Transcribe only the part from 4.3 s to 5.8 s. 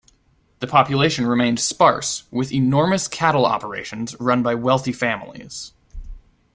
by wealthy families.